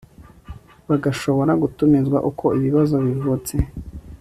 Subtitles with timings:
[0.89, 3.55] bagashobora gutumizwa uko ibibazo bivutse